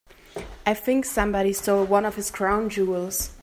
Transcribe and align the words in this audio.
I 0.65 0.73
think 0.73 1.05
somebody 1.05 1.53
stole 1.53 1.85
one 1.85 2.05
of 2.05 2.15
his 2.15 2.31
crown 2.31 2.71
jewels. 2.71 3.37